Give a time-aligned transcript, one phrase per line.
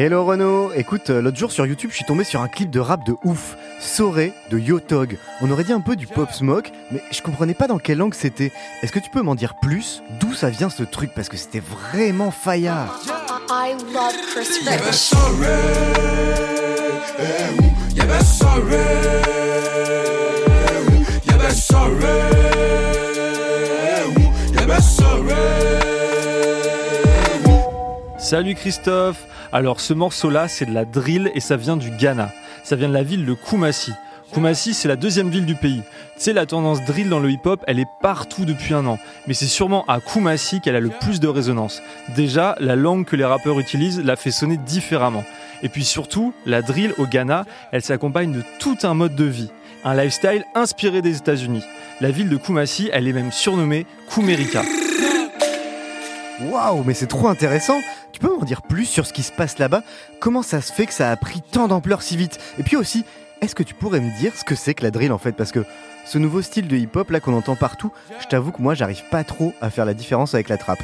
[0.00, 2.78] Hello Renaud, écoute, euh, l'autre jour sur YouTube, je suis tombé sur un clip de
[2.78, 5.18] rap de ouf, Soré de Yotog.
[5.40, 8.14] On aurait dit un peu du pop smoke, mais je comprenais pas dans quelle langue
[8.14, 8.52] c'était.
[8.80, 10.04] Est-ce que tu peux m'en dire plus?
[10.20, 11.10] D'où ça vient ce truc?
[11.16, 13.00] Parce que c'était vraiment faillard.
[13.50, 15.14] I love Chris Rich.
[28.28, 29.24] Salut Christophe
[29.54, 32.30] Alors ce morceau-là, c'est de la drill et ça vient du Ghana.
[32.62, 33.94] Ça vient de la ville de Kumasi.
[34.34, 35.80] Kumasi, c'est la deuxième ville du pays.
[36.16, 38.98] Tu sais, la tendance drill dans le hip-hop, elle est partout depuis un an.
[39.26, 41.80] Mais c'est sûrement à Kumasi qu'elle a le plus de résonance.
[42.16, 45.24] Déjà, la langue que les rappeurs utilisent la fait sonner différemment.
[45.62, 49.50] Et puis surtout, la drill au Ghana, elle s'accompagne de tout un mode de vie.
[49.84, 51.64] Un lifestyle inspiré des États-Unis.
[52.02, 54.64] La ville de Kumasi, elle est même surnommée Kumerica.
[56.40, 57.80] Waouh, mais c'est trop intéressant
[58.12, 59.82] Tu peux m'en dire plus sur ce qui se passe là-bas?
[60.20, 62.38] Comment ça se fait que ça a pris tant d'ampleur si vite?
[62.58, 63.04] Et puis aussi,
[63.40, 65.32] est-ce que tu pourrais me dire ce que c'est que la drill en fait?
[65.32, 65.64] Parce que
[66.04, 69.24] ce nouveau style de hip-hop là qu'on entend partout, je t'avoue que moi j'arrive pas
[69.24, 70.82] trop à faire la différence avec la trappe.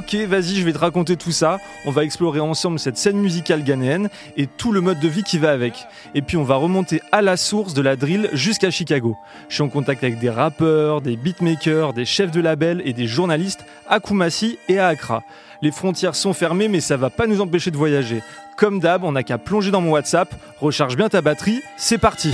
[0.00, 1.58] Ok, vas-y, je vais te raconter tout ça.
[1.84, 5.36] On va explorer ensemble cette scène musicale ghanéenne et tout le mode de vie qui
[5.36, 5.74] va avec.
[6.14, 9.14] Et puis on va remonter à la source de la drill jusqu'à Chicago.
[9.50, 13.06] Je suis en contact avec des rappeurs, des beatmakers, des chefs de label et des
[13.06, 15.22] journalistes à Kumasi et à Accra.
[15.60, 18.22] Les frontières sont fermées, mais ça va pas nous empêcher de voyager.
[18.56, 22.32] Comme d'hab, on n'a qu'à plonger dans mon WhatsApp, recharge bien ta batterie, c'est parti.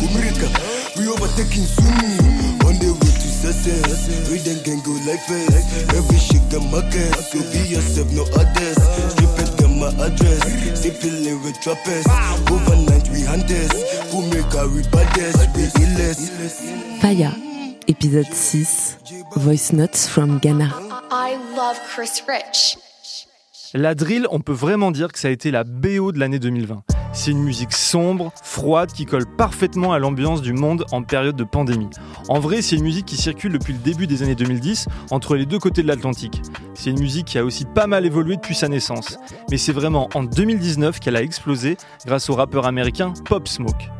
[0.01, 0.49] Kumirika,
[0.97, 2.65] we overtaking soon.
[2.65, 4.09] On the road to success.
[4.31, 5.53] We then can go like this.
[5.93, 7.13] Every shit got market.
[7.29, 8.79] So be yourself, no others.
[9.13, 10.43] Strip it, got my address.
[10.81, 12.07] Simply with trappers.
[12.51, 13.73] Overnight, we hunters.
[14.11, 15.45] Kumika, we baddest.
[15.57, 16.33] We illest.
[17.01, 17.33] Faya,
[17.87, 18.99] épisode 6,
[19.37, 20.73] Voice Notes from Ghana.
[21.11, 22.77] I love Chris Rich.
[23.77, 26.85] La drill, on peut vraiment dire que ça a été la BO de l'année 2020.
[27.13, 31.43] C'est une musique sombre, froide, qui colle parfaitement à l'ambiance du monde en période de
[31.43, 31.91] pandémie.
[32.29, 35.45] En vrai, c'est une musique qui circule depuis le début des années 2010 entre les
[35.45, 36.41] deux côtés de l'Atlantique.
[36.75, 39.19] C'est une musique qui a aussi pas mal évolué depuis sa naissance.
[39.51, 43.91] Mais c'est vraiment en 2019 qu'elle a explosé grâce au rappeur américain Pop Smoke.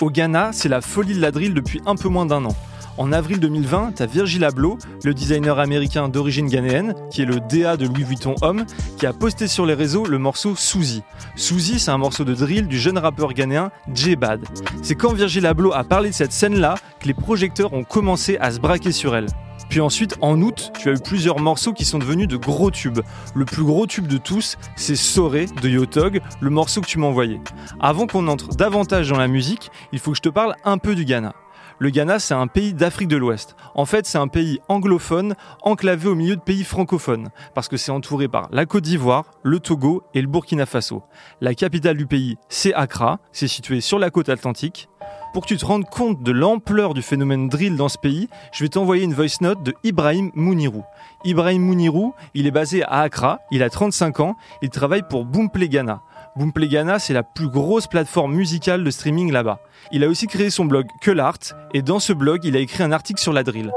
[0.00, 2.56] Au Ghana, c'est la folie de la drill depuis un peu moins d'un an.
[2.98, 7.76] En avril 2020, t'as Virgil Abloh, le designer américain d'origine ghanéenne, qui est le DA
[7.76, 8.64] de Louis Vuitton Homme,
[8.98, 11.02] qui a posté sur les réseaux le morceau Suzy.
[11.36, 14.44] Suzy, c'est un morceau de drill du jeune rappeur ghanéen J-Bad.
[14.82, 18.50] C'est quand Virgil Abloh a parlé de cette scène-là que les projecteurs ont commencé à
[18.50, 19.26] se braquer sur elle.
[19.70, 23.00] Puis ensuite, en août, tu as eu plusieurs morceaux qui sont devenus de gros tubes.
[23.36, 27.06] Le plus gros tube de tous, c'est Soré de Yotog, le morceau que tu m'as
[27.06, 27.40] envoyé.
[27.78, 30.96] Avant qu'on entre davantage dans la musique, il faut que je te parle un peu
[30.96, 31.34] du Ghana.
[31.82, 33.56] Le Ghana, c'est un pays d'Afrique de l'Ouest.
[33.74, 37.90] En fait, c'est un pays anglophone, enclavé au milieu de pays francophones, parce que c'est
[37.90, 41.02] entouré par la Côte d'Ivoire, le Togo et le Burkina Faso.
[41.40, 44.90] La capitale du pays, c'est Accra, c'est situé sur la côte atlantique.
[45.32, 48.62] Pour que tu te rendes compte de l'ampleur du phénomène drill dans ce pays, je
[48.62, 50.84] vais t'envoyer une voice note de Ibrahim Mounirou.
[51.24, 55.68] Ibrahim Mounirou, il est basé à Accra, il a 35 ans, il travaille pour Boomplay
[55.68, 56.02] Ghana.
[56.36, 59.58] Boomplay Ghana, c'est la plus grosse plateforme musicale de streaming là-bas.
[59.90, 61.38] Il a aussi créé son blog Que l'Art,
[61.74, 63.72] et dans ce blog, il a écrit un article sur la drill.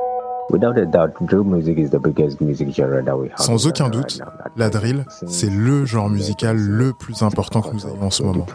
[3.38, 4.22] Sans aucun doute,
[4.56, 8.46] la drill, c'est le genre musical le plus important que nous ayons en ce moment.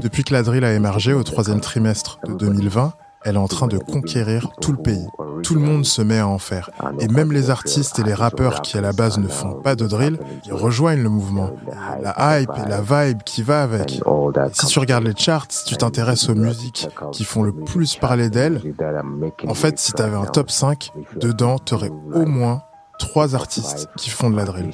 [0.00, 3.66] Depuis que la drill a émergé au troisième trimestre de 2020, elle est en train
[3.66, 5.06] de conquérir tout le pays.
[5.42, 6.70] Tout le monde se met à en faire.
[7.00, 9.86] Et même les artistes et les rappeurs qui à la base ne font pas de
[9.86, 11.50] drill, ils rejoignent le mouvement.
[12.00, 14.00] La hype et la vibe qui va avec.
[14.52, 18.30] Si tu regardes les charts, si tu t'intéresses aux musiques qui font le plus parler
[18.30, 18.62] d'elles,
[19.46, 22.62] en fait, si tu avais un top 5, dedans, tu aurais au moins
[22.98, 24.70] trois artistes qui font de la drill.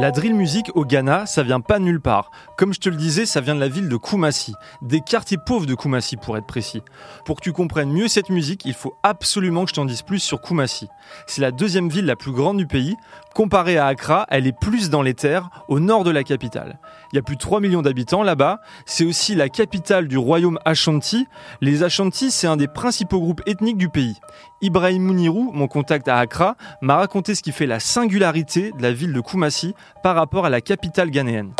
[0.00, 2.30] La drill music au Ghana, ça vient pas nulle part.
[2.56, 5.66] Comme je te le disais, ça vient de la ville de Kumasi, des quartiers pauvres
[5.66, 6.82] de Kumasi pour être précis.
[7.26, 10.18] Pour que tu comprennes mieux cette musique, il faut absolument que je t'en dise plus
[10.18, 10.88] sur Kumasi.
[11.26, 12.96] C'est la deuxième ville la plus grande du pays.
[13.34, 16.78] Comparée à Accra, elle est plus dans les terres, au nord de la capitale.
[17.12, 18.60] Il y a plus de 3 millions d'habitants là-bas.
[18.86, 21.26] C'est aussi la capitale du royaume Ashanti.
[21.60, 24.16] Les Ashanti, c'est un des principaux groupes ethniques du pays.
[24.62, 28.92] Ibrahim Mounirou, mon contact à Accra, m'a raconté ce qui fait la singularité de la
[28.92, 31.52] ville de Kumasi par rapport à la capitale ghanéenne.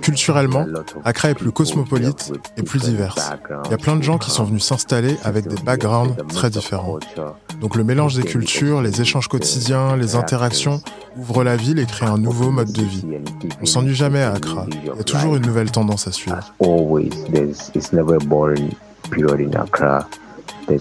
[0.00, 0.66] Culturellement,
[1.04, 3.30] Accra est plus cosmopolite et plus diverse.
[3.66, 6.98] Il y a plein de gens qui sont venus s'installer avec des backgrounds très différents.
[7.60, 10.80] Donc le mélange des cultures, les échanges quotidiens, les interactions
[11.16, 13.04] ouvrent la ville et créent un nouveau mode de vie.
[13.62, 14.66] On s'ennuie jamais à Accra.
[14.70, 16.54] Il y a toujours une nouvelle tendance à suivre.
[20.68, 20.78] Le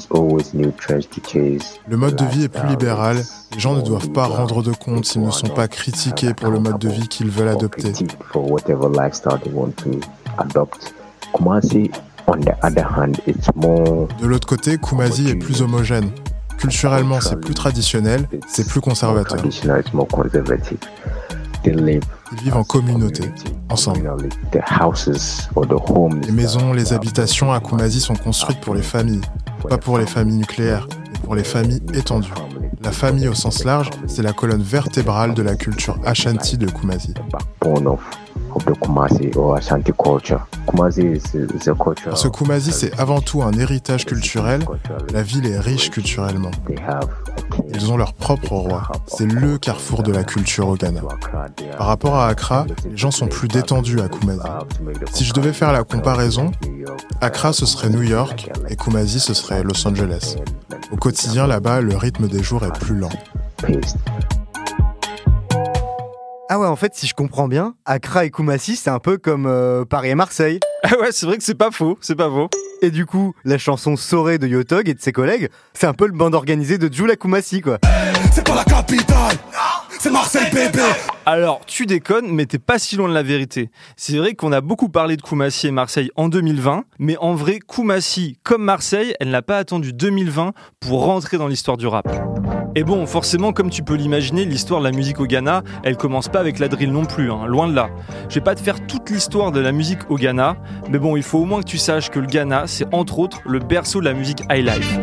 [1.98, 3.18] mode de vie est plus libéral.
[3.54, 6.60] Les gens ne doivent pas rendre de compte s'ils ne sont pas critiqués pour le
[6.60, 7.94] mode de vie qu'ils veulent adopter.
[14.20, 16.10] De l'autre côté, Kumasi est plus homogène.
[16.58, 19.40] Culturellement, c'est plus traditionnel, c'est plus conservateur.
[21.66, 22.02] Ils
[22.44, 23.32] vivent en communauté,
[23.70, 24.10] ensemble.
[26.24, 29.22] Les maisons, les habitations à Kumasi sont construites pour les familles,
[29.68, 32.32] pas pour les familles nucléaires, mais pour les familles étendues.
[32.84, 37.14] La famille au sens large, c'est la colonne vertébrale de la culture Ashanti de Kumasi.
[42.06, 44.66] Parce que Kumasi, c'est avant tout un héritage culturel,
[45.14, 46.52] la ville est riche culturellement.
[47.74, 48.84] Ils ont leur propre roi.
[49.08, 51.02] C'est le carrefour de la culture au Ghana.
[51.78, 54.40] Par rapport à Accra, les gens sont plus détendus à Kumasi.
[55.12, 56.52] Si je devais faire la comparaison,
[57.22, 60.36] Accra ce serait New York et Kumasi ce serait Los Angeles.
[60.92, 63.10] Au quotidien là-bas, le rythme des jours est plus lent.
[66.48, 69.48] Ah ouais, en fait, si je comprends bien, Accra et Kumasi, c'est un peu comme
[69.48, 70.60] euh, Paris et Marseille.
[70.88, 72.48] Ah ouais, c'est vrai que c'est pas faux, c'est pas faux.
[72.84, 76.06] Et du coup, la chanson Soré de Yotog et de ses collègues, c'est un peu
[76.06, 77.80] le bande organisé de Jula Kumasi, quoi.
[78.32, 79.36] C'est pas la capitale,
[79.98, 80.84] c'est Marseille, bébé.
[81.26, 83.72] Alors, tu déconnes, mais t'es pas si loin de la vérité.
[83.98, 87.58] C'est vrai qu'on a beaucoup parlé de Kumasi et Marseille en 2020, mais en vrai,
[87.68, 92.08] Kumasi, comme Marseille, elle n'a pas attendu 2020 pour rentrer dans l'histoire du rap.
[92.78, 96.28] Et bon, forcément, comme tu peux l'imaginer, l'histoire de la musique au Ghana, elle commence
[96.28, 97.90] pas avec la drill non plus, hein, loin de là.
[98.28, 100.58] Je vais pas te faire toute l'histoire de la musique au Ghana,
[100.90, 103.40] mais bon, il faut au moins que tu saches que le Ghana, c'est entre autres
[103.46, 105.00] le berceau de la musique high life.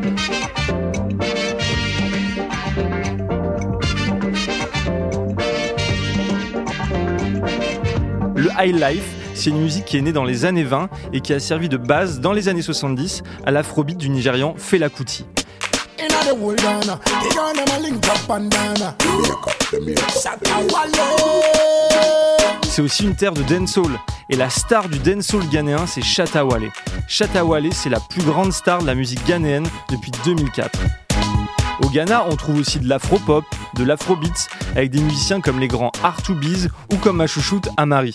[8.37, 11.33] Le high life, c'est une musique qui est née dans les années 20 et qui
[11.33, 15.25] a servi de base dans les années 70 à l'afrobeat du Nigérian Fela Kuti.
[22.71, 23.99] C'est aussi une terre de dancehall.
[24.31, 26.71] Et la star du dancehall ghanéen, c'est Chatawale.
[27.07, 30.79] Chatawale, c'est la plus grande star de la musique ghanéenne depuis 2004.
[31.83, 33.45] Au Ghana, on trouve aussi de l'afro-pop,
[33.75, 38.13] de l'afrobeats, avec des musiciens comme les grands R2B's ou comme ma chouchoute Amari.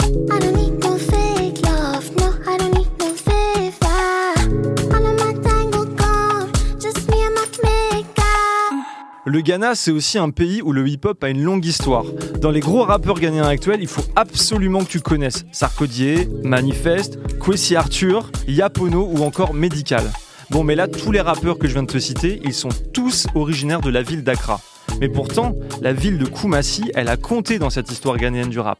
[9.29, 12.05] Le Ghana, c'est aussi un pays où le hip-hop a une longue histoire.
[12.39, 17.75] Dans les gros rappeurs ghanéens actuels, il faut absolument que tu connaisses Sarkodie, Manifest, Kwesi
[17.75, 20.03] Arthur, Yapono ou encore Medical.
[20.49, 23.27] Bon, mais là, tous les rappeurs que je viens de te citer, ils sont tous
[23.35, 24.61] originaires de la ville d'Accra.
[25.01, 28.79] Mais pourtant, la ville de Kumasi, elle a compté dans cette histoire ghanéenne du rap.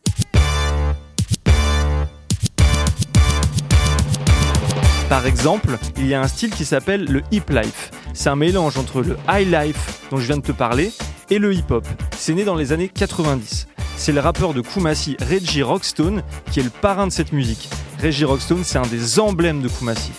[5.09, 7.91] Par exemple, il y a un style qui s'appelle le hip life.
[8.17, 10.91] C'est un mélange entre le high life dont je viens de te parler
[11.29, 11.87] et le hip hop.
[12.17, 13.67] C'est né dans les années 90.
[13.95, 17.69] C'est le rappeur de Kumasi Reggie Rockstone qui est le parrain de cette musique.
[18.01, 20.13] Reggie Rockstone, c'est un des emblèmes de Kumasi.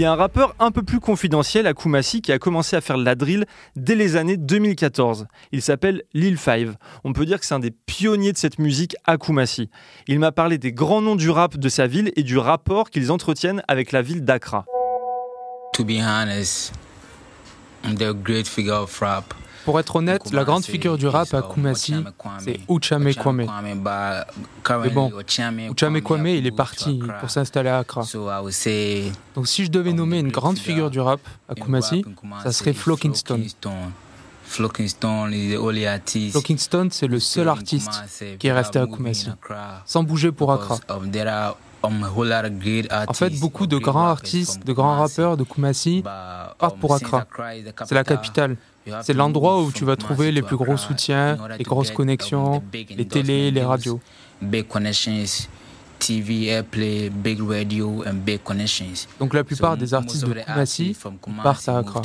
[0.00, 2.96] Y a un rappeur un peu plus confidentiel à Kumasi qui a commencé à faire
[2.96, 3.44] la drill
[3.76, 5.26] dès les années 2014.
[5.52, 6.76] Il s'appelle Lil Five.
[7.04, 9.68] On peut dire que c'est un des pionniers de cette musique à Kumasi.
[10.06, 13.12] Il m'a parlé des grands noms du rap de sa ville et du rapport qu'ils
[13.12, 14.64] entretiennent avec la ville d'Accra.
[15.74, 16.72] To be honest,
[18.22, 19.34] great figure of rap.
[19.64, 21.94] Pour être honnête, la grande figure du rap à Kumasi,
[22.38, 23.46] c'est Uchame Kwame.
[24.82, 25.12] Mais bon,
[25.70, 28.04] Uchame Kwame, il est parti pour s'installer à Accra.
[29.34, 32.04] Donc si je devais nommer une grande figure du rap à Kumasi,
[32.42, 33.40] ça serait Flo Kingston.
[34.44, 34.88] Flocking
[36.58, 38.02] Stone, c'est le seul artiste
[38.38, 39.30] qui est resté à Kumasi,
[39.86, 40.78] sans bouger pour Accra.
[41.82, 47.26] En fait, beaucoup de grands artistes, de grands rappeurs de Kumasi partent pour Accra.
[47.84, 48.56] C'est la capitale.
[49.02, 53.50] C'est l'endroit où tu vas trouver les plus gros soutiens, les grosses connexions, les télés,
[53.50, 54.00] les radios.
[59.18, 60.96] Donc la plupart des artistes de Kumasi
[61.42, 62.02] partent à Accra.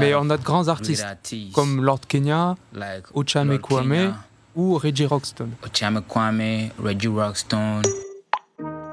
[0.00, 1.06] Mais on a de grands artistes
[1.54, 2.56] comme Lord Kenya,
[3.14, 4.14] Ochame Kwame
[4.56, 5.50] ou Reggie Rockstone.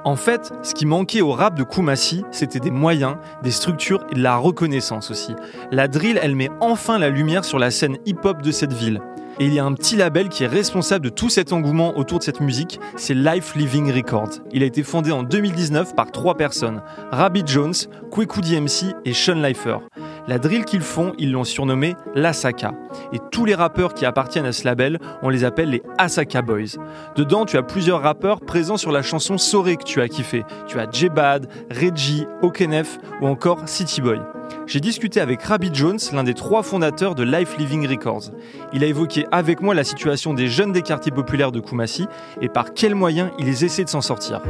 [0.08, 4.16] En fait, ce qui manquait au rap de Kumasi, c'était des moyens, des structures et
[4.16, 5.36] de la reconnaissance aussi.
[5.70, 9.02] La drill, elle met enfin la lumière sur la scène hip-hop de cette ville.
[9.40, 12.18] Et il y a un petit label qui est responsable de tout cet engouement autour
[12.18, 14.40] de cette musique, c'est Life Living Records.
[14.52, 17.76] Il a été fondé en 2019 par trois personnes, Rabbit Jones,
[18.10, 19.78] Kweku DMC et Sean Lifer.
[20.28, 22.74] La drill qu'ils font, ils l'ont surnommé l'Asaka.
[23.14, 26.80] Et tous les rappeurs qui appartiennent à ce label, on les appelle les Asaka Boys.
[27.16, 30.44] Dedans, tu as plusieurs rappeurs présents sur la chanson Soré que tu as kiffé.
[30.68, 34.20] Tu as J-Bad, Reggie, Okenef ou encore City Boy
[34.68, 38.32] j'ai discuté avec Rabbit Jones, l'un des trois fondateurs de Life Living Records.
[38.74, 42.06] Il a évoqué avec moi la situation des jeunes des quartiers populaires de Kumasi
[42.42, 44.42] et par quels moyens ils essaient de s'en sortir.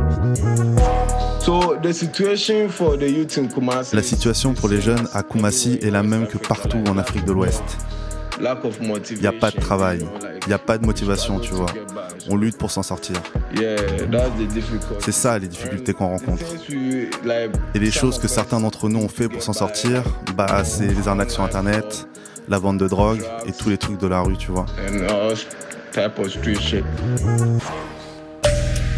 [3.93, 7.31] La situation pour les jeunes à Kumasi est la même que partout en Afrique de
[7.31, 7.63] l'Ouest.
[8.39, 10.05] Il n'y a pas de travail,
[10.43, 11.67] il n'y a pas de motivation, tu vois.
[12.29, 13.15] On lutte pour s'en sortir.
[14.99, 16.45] C'est ça les difficultés qu'on rencontre.
[17.73, 20.03] Et les choses que certains d'entre nous ont fait pour s'en sortir,
[20.35, 22.07] bah c'est les arnaques sur internet,
[22.47, 24.65] la vente de drogue et tous les trucs de la rue, tu vois.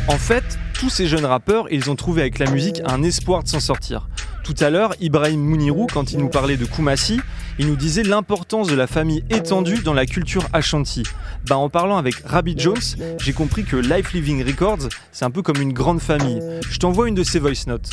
[0.08, 0.44] En fait,
[0.80, 4.08] tous ces jeunes rappeurs, ils ont trouvé avec la musique un espoir de s'en sortir.
[4.46, 7.20] Tout à l'heure, Ibrahim Mounirou, quand il nous parlait de Kumasi,
[7.60, 11.04] il nous disait l'importance de la famille étendue dans la culture Ashanti.
[11.50, 12.78] Bah, en parlant avec Rabbit Jones,
[13.20, 16.42] j'ai compris que Life Living Records, c'est un peu comme une grande famille.
[16.70, 17.90] Je t'envoie une de ses voice notes.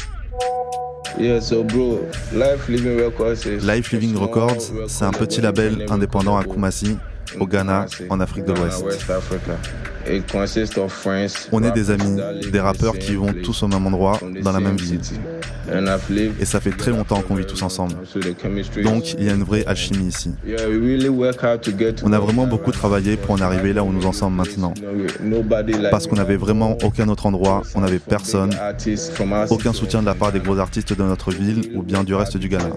[3.64, 6.96] Life Living Records, c'est un petit label indépendant à Kumasi,
[7.40, 8.84] au Ghana, en Afrique de l'Ouest.
[11.52, 12.20] On est des amis,
[12.50, 15.00] des rappeurs qui vont tous au même endroit, dans la même ville.
[16.40, 17.94] Et ça fait très longtemps qu'on vit tous ensemble.
[18.84, 20.32] Donc il y a une vraie alchimie ici.
[22.04, 24.74] On a vraiment beaucoup travaillé pour en arriver là où nous en sommes maintenant.
[25.90, 28.54] Parce qu'on n'avait vraiment aucun autre endroit, on n'avait personne,
[29.50, 32.36] aucun soutien de la part des gros artistes de notre ville ou bien du reste
[32.36, 32.70] du Ghana.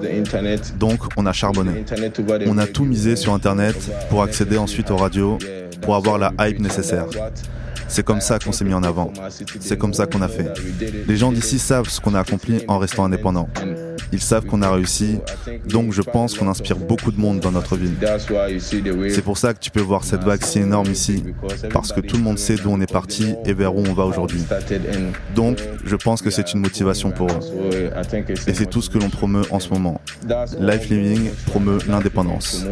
[0.78, 1.86] Donc on a charbonné.
[2.48, 3.76] On a tout misé sur Internet
[4.10, 5.38] pour accéder ensuite aux radios,
[5.82, 7.06] pour avoir la hype nécessaire.
[7.90, 9.12] C'est comme ça qu'on s'est mis en avant.
[9.60, 10.48] C'est comme ça qu'on a fait.
[11.08, 13.50] Les gens d'ici savent ce qu'on a accompli en restant indépendant.
[14.12, 15.20] Ils savent qu'on a réussi,
[15.68, 17.96] donc je pense qu'on inspire beaucoup de monde dans notre ville.
[19.10, 21.24] C'est pour ça que tu peux voir cette vague si énorme ici,
[21.72, 24.06] parce que tout le monde sait d'où on est parti et vers où on va
[24.06, 24.44] aujourd'hui.
[25.36, 27.90] Donc, je pense que c'est une motivation pour eux.
[28.48, 30.02] Et c'est tout ce que l'on promeut en ce moment.
[30.60, 32.66] Life Living promeut l'indépendance.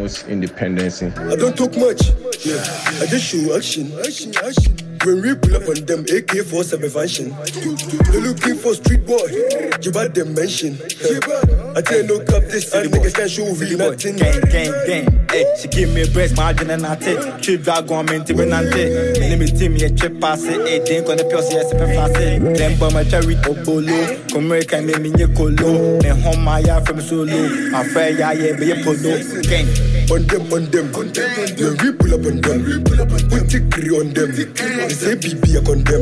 [5.04, 7.30] When we pull up on them, AK 47 function.
[8.12, 9.28] They looking for street boy,
[9.82, 10.78] you bad them mention.
[11.76, 14.18] I tell no cup this city, niggas can't show really nothing.
[14.18, 17.20] Gang, gang, gang, hey, she give me a breast margin and I take.
[17.42, 19.20] Trip on me, tip and take.
[19.20, 21.96] Name it team, yeah, trip pass it, hey, think on the pure, yes, if I
[21.96, 22.58] fast it.
[22.58, 24.32] Them bomb a cherry, obolo.
[24.32, 26.00] Come America, me, me, ye colo.
[26.02, 27.32] Me home, my ya from solo.
[27.76, 29.20] I'm fair, yeah, yeah, be a polo.
[29.44, 29.68] Gang.
[30.10, 31.28] On them, on them, on them.
[31.60, 33.30] When we pull up on them, we pull up on them.
[33.30, 34.32] Put tickry on them.
[34.98, 36.02] Say BB, I condemn.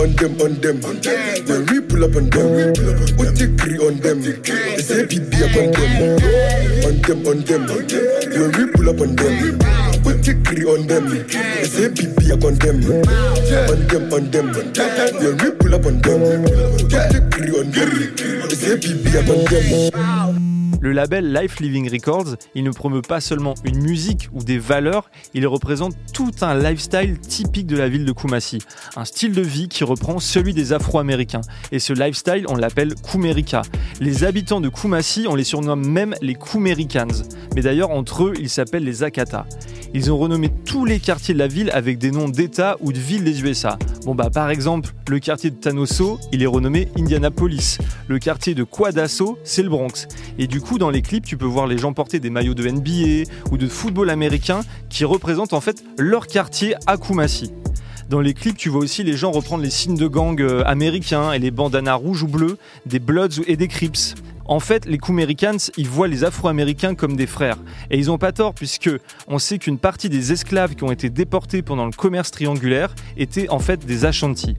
[0.00, 0.80] On them, on them.
[1.46, 3.50] When we pull up on them, we pull up on them.
[3.80, 4.20] On them.
[4.22, 6.00] They say BB, I condemn.
[6.86, 7.62] On them, on them.
[7.68, 11.04] When we pull up on them, we put tickry on them.
[11.10, 12.80] They say BB, I condemn.
[13.68, 14.46] On them, on them.
[14.54, 17.90] When we pull up on them, we put tickry on them.
[18.48, 20.29] They say BB, I condemn.
[20.82, 25.10] Le label Life Living Records, il ne promeut pas seulement une musique ou des valeurs,
[25.34, 28.60] il représente tout un lifestyle typique de la ville de Kumasi.
[28.96, 31.42] Un style de vie qui reprend celui des Afro-Américains.
[31.70, 33.60] Et ce lifestyle, on l'appelle Kumerika.
[34.00, 37.24] Les habitants de Kumasi, on les surnomme même les Kumericans.
[37.54, 39.46] Mais d'ailleurs, entre eux, ils s'appellent les Akata.
[39.92, 42.98] Ils ont renommé tous les quartiers de la ville avec des noms d'États ou de
[42.98, 43.76] villes des USA.
[44.04, 47.78] Bon bah par exemple, le quartier de Tanoso, il est renommé Indianapolis.
[48.06, 50.06] Le quartier de Quadasso, c'est le Bronx.
[50.38, 52.68] Et du coup, dans les clips, tu peux voir les gens porter des maillots de
[52.68, 57.52] NBA ou de football américain qui représentent en fait leur quartier à Kumasi.
[58.08, 61.32] Dans les clips, tu vois aussi les gens reprendre les signes de gang euh, américains
[61.32, 64.16] et les bandanas rouges ou bleues des Bloods et des Crips.
[64.44, 67.58] En fait, les Kumericans, ils voient les Afro-Américains comme des frères.
[67.88, 68.90] Et ils ont pas tort, puisque
[69.28, 73.48] on sait qu'une partie des esclaves qui ont été déportés pendant le commerce triangulaire étaient
[73.48, 74.56] en fait des Ashanti.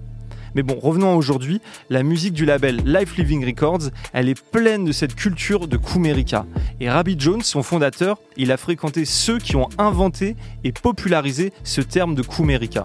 [0.56, 1.62] Mais bon, revenons à aujourd'hui.
[1.90, 6.46] La musique du label Life Living Records, elle est pleine de cette culture de Kumerica.
[6.80, 11.82] Et Rabbi Jones, son fondateur, il a fréquenté ceux qui ont inventé et popularisé ce
[11.82, 12.84] terme de Kumerica.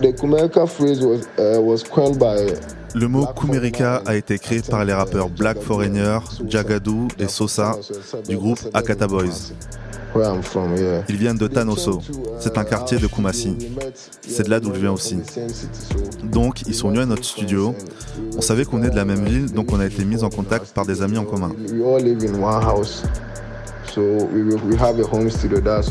[0.00, 0.12] Uh,
[2.94, 7.76] Le mot Kumerica a été créé par les rappeurs Black Foreigner, Jagadou et Sosa
[8.28, 9.52] du groupe Akata Boys.
[11.08, 12.00] Ils viennent de Tanoso.
[12.38, 13.56] C'est un quartier de Kumasi.
[14.26, 15.18] C'est de là d'où je viens aussi.
[16.24, 17.74] Donc, ils sont venus à notre studio.
[18.36, 20.72] On savait qu'on est de la même ville, donc on a été mis en contact
[20.72, 21.52] par des amis en commun.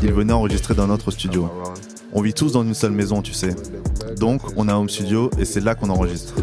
[0.02, 1.48] Ils venaient enregistrer dans notre studio.
[2.12, 3.54] On vit tous dans une seule maison, tu sais.
[4.18, 6.34] Donc, on a un home studio et c'est là qu'on enregistre.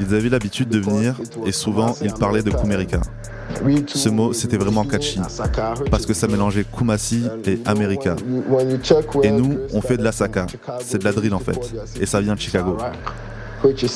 [0.00, 3.00] Ils avaient l'habitude de venir et souvent, ils parlaient de Kumerica.
[3.86, 5.20] Ce mot, c'était vraiment catchy
[5.90, 8.16] parce que ça mélangeait Kumasi et America.
[9.22, 10.46] Et nous, on fait de la saka.
[10.80, 11.74] C'est de la drill en fait.
[12.00, 12.76] Et ça vient de Chicago.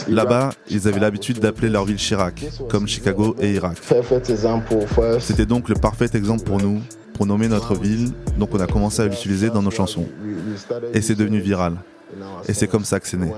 [0.08, 3.76] Là-bas, ils avaient l'habitude d'appeler leur ville Chirac, comme Chicago et Irak.
[5.20, 6.80] C'était donc le parfait exemple pour nous,
[7.12, 10.06] pour nommer notre ville, donc on a commencé à l'utiliser dans nos chansons.
[10.94, 11.74] Et c'est devenu viral.
[12.48, 13.30] Et c'est comme ça que c'est né.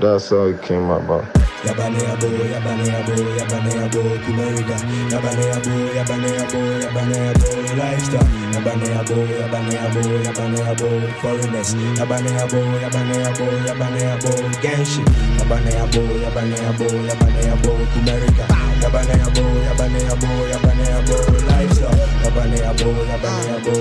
[0.00, 1.24] That's how it came about.
[1.64, 4.76] Yabaneabo, yabaneabo, yabaneabo, Kumerida.
[5.08, 7.48] Yabaneabo, yabaneabo, yabaneabo,
[7.78, 8.28] lifestyle.
[8.52, 10.88] Yabaneabo, yabaneabo, yabaneabo,
[11.22, 11.74] foreigners.
[11.96, 15.00] Yabaneabo, yabaneabo, yabaneabo, genshi.
[15.38, 18.44] Yabaneabo, yabaneabo, yabaneabo, Kumerida.
[18.82, 21.16] Yabaneabo, yabaneabo, yabaneabo,
[21.48, 21.96] lifestyle.
[22.24, 23.74] Yabaneabo, yabaneabo,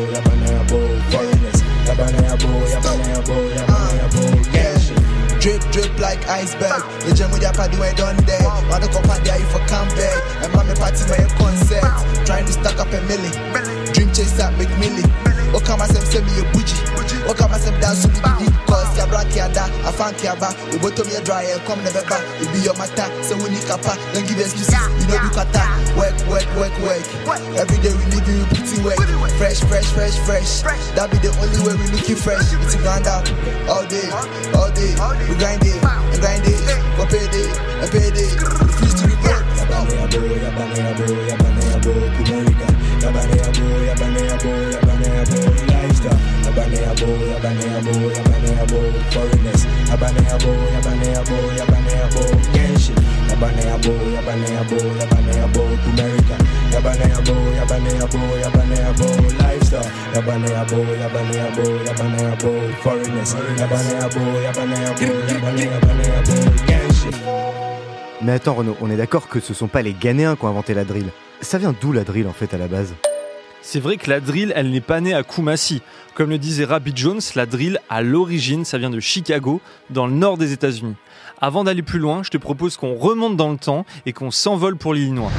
[6.13, 6.81] like iceberg.
[7.01, 8.45] The jam with your party when done there.
[8.69, 10.17] Wanna go party if I come back.
[10.45, 11.83] And mommy party my concert.
[12.25, 13.31] Trying to stack up a milli.
[13.93, 15.01] Dream chase that make milli.
[15.53, 16.77] O oh, kama sem send me a bougie.
[17.29, 18.45] O kama sem dance with me.
[18.69, 19.65] Cause ya black ya da.
[19.85, 20.53] I found ya ba.
[20.71, 22.21] We both me a dry and come never back.
[22.41, 23.09] It be your matter.
[23.25, 23.97] So we need kappa.
[24.13, 24.77] Don't give us excuses.
[25.01, 25.65] You know you kata.
[25.97, 27.05] Work, work, work, work.
[27.57, 28.97] Every day we live you in work.
[29.37, 30.61] Fresh, fresh, fresh, fresh.
[30.93, 32.53] That be the only way we looking fresh.
[32.65, 33.29] It's grind out
[33.69, 34.09] all day,
[34.53, 34.93] all day.
[35.29, 36.55] We grind it, grind it,
[36.95, 37.51] go pay it,
[37.83, 38.31] I pay it.
[38.63, 39.43] Refuse to be broke.
[39.59, 42.82] Yabane, yabo, yabane, yabo, yabane, yabo, Kumorika.
[68.21, 70.73] Mais attends Renaud, on est d'accord que ce sont pas les Ghanéens qui ont inventé
[70.73, 71.11] la drill.
[71.43, 72.93] Ça vient d'où la drill en fait à la base?
[73.61, 75.81] C'est vrai que la drill, elle n'est pas née à Kumasi.
[76.15, 80.13] Comme le disait Rabbi Jones, la drill, à l'origine, ça vient de Chicago, dans le
[80.13, 80.95] nord des États-Unis.
[81.41, 84.77] Avant d'aller plus loin, je te propose qu'on remonte dans le temps et qu'on s'envole
[84.77, 85.31] pour l'Illinois.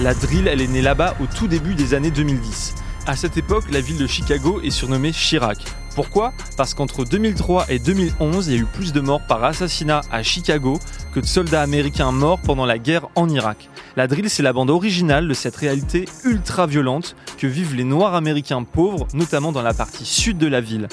[0.00, 2.74] La drill, elle est née là-bas au tout début des années 2010.
[3.06, 5.58] À cette époque, la ville de Chicago est surnommée Chirac.
[5.98, 10.02] Pourquoi Parce qu'entre 2003 et 2011, il y a eu plus de morts par assassinat
[10.12, 10.78] à Chicago
[11.12, 13.68] que de soldats américains morts pendant la guerre en Irak.
[13.96, 18.14] La drill, c'est la bande originale de cette réalité ultra violente que vivent les Noirs
[18.14, 20.86] américains pauvres, notamment dans la partie sud de la ville.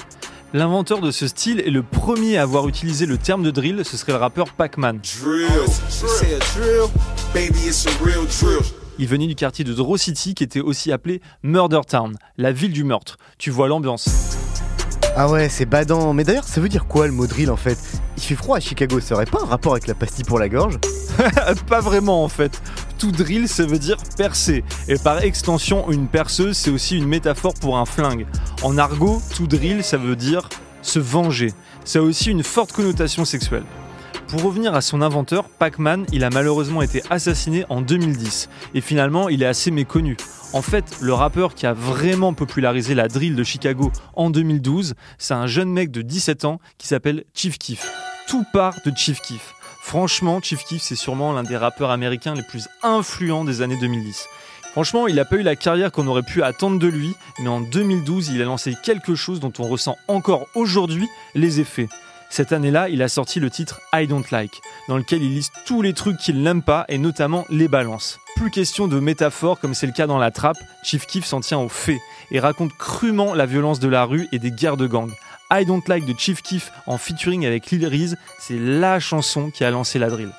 [0.52, 3.96] L'inventeur de ce style et le premier à avoir utilisé le terme de drill, ce
[3.96, 4.98] serait le rappeur Pac-Man.
[8.98, 12.72] Il venait du quartier de Draw City qui était aussi appelé Murder Town, la ville
[12.72, 13.18] du meurtre.
[13.38, 14.36] Tu vois l'ambiance.
[15.18, 16.12] Ah ouais, c'est badant.
[16.12, 17.78] Mais d'ailleurs, ça veut dire quoi le mot drill en fait?
[18.18, 20.50] Il fait froid à Chicago, ça aurait pas un rapport avec la pastille pour la
[20.50, 20.78] gorge?
[21.68, 22.60] Pas vraiment en fait.
[22.98, 24.62] Tout drill, ça veut dire percer.
[24.88, 28.26] Et par extension, une perceuse, c'est aussi une métaphore pour un flingue.
[28.62, 30.50] En argot, tout drill, ça veut dire
[30.82, 31.54] se venger.
[31.86, 33.64] Ça a aussi une forte connotation sexuelle.
[34.28, 38.48] Pour revenir à son inventeur, Pac-Man, il a malheureusement été assassiné en 2010.
[38.74, 40.16] Et finalement, il est assez méconnu.
[40.52, 45.34] En fait, le rappeur qui a vraiment popularisé la drill de Chicago en 2012, c'est
[45.34, 47.88] un jeune mec de 17 ans qui s'appelle Chief Keef.
[48.26, 49.54] Tout part de Chief Keef.
[49.80, 54.26] Franchement, Chief Keef, c'est sûrement l'un des rappeurs américains les plus influents des années 2010.
[54.72, 57.60] Franchement, il n'a pas eu la carrière qu'on aurait pu attendre de lui, mais en
[57.60, 61.88] 2012, il a lancé quelque chose dont on ressent encore aujourd'hui les effets.
[62.30, 65.82] Cette année-là, il a sorti le titre I Don't Like, dans lequel il liste tous
[65.82, 68.18] les trucs qu'il n'aime pas et notamment les balances.
[68.36, 71.58] Plus question de métaphores comme c'est le cas dans la trappe, Chief Keef s'en tient
[71.58, 75.10] aux faits et raconte crûment la violence de la rue et des guerres de gang.
[75.50, 79.64] I Don't Like de Chief Keef en featuring avec Lil Reese, c'est la chanson qui
[79.64, 80.32] a lancé la drill.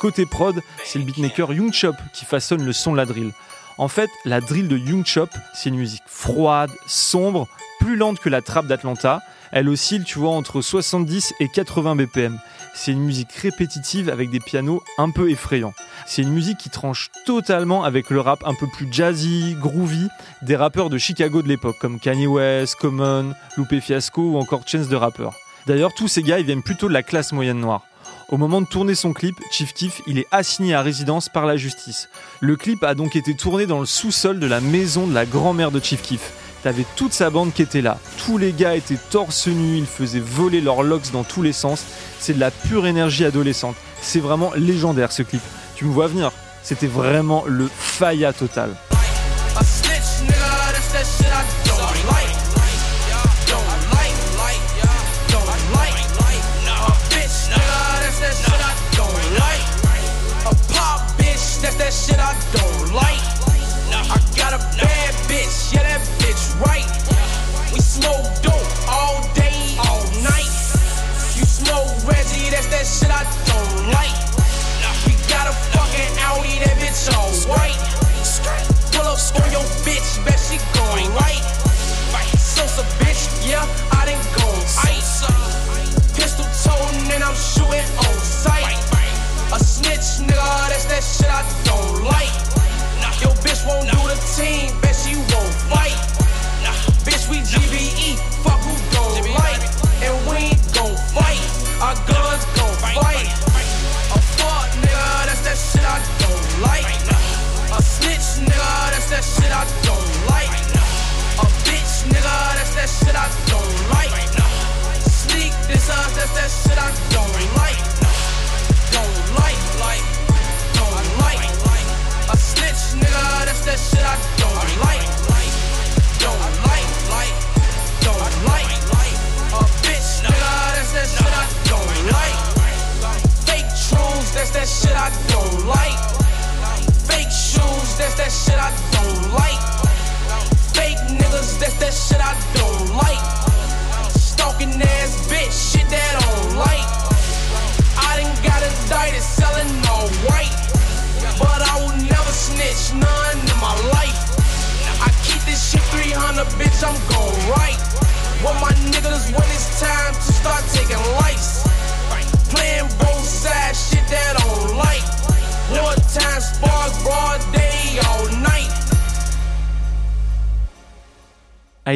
[0.00, 3.32] Côté prod, c'est le beatmaker Young Chop qui façonne le son de la drill.
[3.78, 7.48] En fait, la drill de Young Chop, c'est une musique froide, sombre,
[7.80, 9.20] plus lente que la trap d'Atlanta.
[9.52, 12.38] Elle oscille, tu vois, entre 70 et 80 BPM.
[12.74, 15.74] C'est une musique répétitive avec des pianos un peu effrayants.
[16.06, 20.08] C'est une musique qui tranche totalement avec le rap un peu plus jazzy, groovy
[20.42, 24.88] des rappeurs de Chicago de l'époque, comme Kanye West, Common, Lupe Fiasco ou encore Chance
[24.88, 25.30] de Rapper.
[25.66, 27.82] D'ailleurs, tous ces gars, viennent plutôt de la classe moyenne noire.
[28.28, 31.56] Au moment de tourner son clip, Chief Keef, il est assigné à résidence par la
[31.56, 32.08] justice.
[32.40, 35.70] Le clip a donc été tourné dans le sous-sol de la maison de la grand-mère
[35.70, 36.32] de Chief Keef.
[36.62, 37.98] T'avais toute sa bande qui était là.
[38.24, 41.84] Tous les gars étaient torse nu, ils faisaient voler leurs locks dans tous les sens.
[42.18, 43.76] C'est de la pure énergie adolescente.
[44.00, 45.42] C'est vraiment légendaire ce clip.
[45.76, 48.70] Tu me vois venir C'était vraiment le faya total.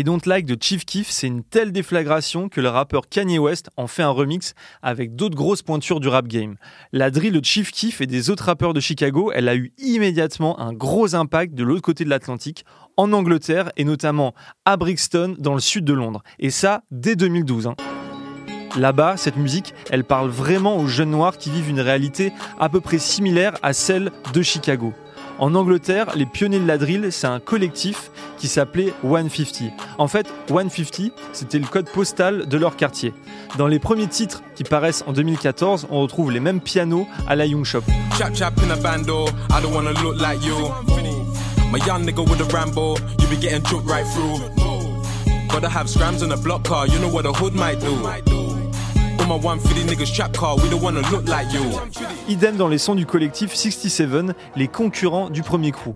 [0.00, 3.68] I Don't Like de Chief Keef, c'est une telle déflagration que le rappeur Kanye West
[3.76, 6.56] en fait un remix avec d'autres grosses pointures du rap game.
[6.90, 10.58] La drill de Chief Keef et des autres rappeurs de Chicago, elle a eu immédiatement
[10.58, 12.64] un gros impact de l'autre côté de l'Atlantique,
[12.96, 14.32] en Angleterre et notamment
[14.64, 16.22] à Brixton, dans le sud de Londres.
[16.38, 17.66] Et ça, dès 2012.
[17.66, 17.74] Hein.
[18.78, 22.80] Là-bas, cette musique, elle parle vraiment aux jeunes noirs qui vivent une réalité à peu
[22.80, 24.94] près similaire à celle de Chicago.
[25.40, 29.72] En Angleterre, les pionniers de la drill, c'est un collectif qui s'appelait 150.
[29.96, 33.14] En fait, 150, c'était le code postal de leur quartier.
[33.56, 37.46] Dans les premiers titres qui paraissent en 2014, on retrouve les mêmes pianos à la
[37.46, 37.80] Young Shop.
[38.18, 40.54] Chap chap in a bando, I don't wanna look like you.
[41.72, 44.40] My young nigga with a Rambo, you be getting right through.
[45.48, 48.49] Gotta have scrams in a block car, you know what a hood might do.
[52.28, 54.08] Idem dans les sons du collectif 67,
[54.56, 55.94] les concurrents du premier crew.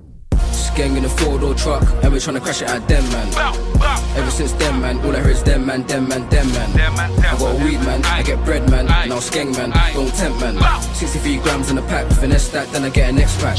[0.77, 3.29] Gang in a four door truck, and we're trying to crash it at them, man.
[4.17, 6.71] Ever since them, man, all I hear is them, man, them, man, them, man.
[6.77, 8.87] I got a weed, man, I get bread, man.
[8.87, 10.57] Now skeng, man, don't tempt, man.
[10.95, 13.57] 63 grams in a pack, finesse that, then I get an next pack.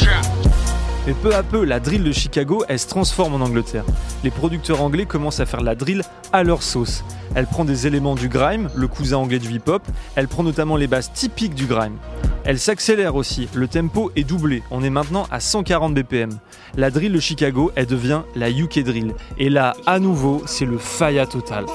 [1.07, 3.85] Mais peu à peu, la drill de Chicago, elle se transforme en Angleterre.
[4.23, 6.01] Les producteurs anglais commencent à faire la drill
[6.33, 7.03] à leur sauce.
[7.35, 9.83] Elle prend des éléments du grime, le cousin anglais du hip-hop,
[10.15, 11.97] elle prend notamment les bases typiques du grime.
[12.43, 16.31] Elle s'accélère aussi, le tempo est doublé, on est maintenant à 140 BPM.
[16.75, 19.13] La drill de Chicago, elle devient la UK drill.
[19.37, 21.65] Et là, à nouveau, c'est le faya total.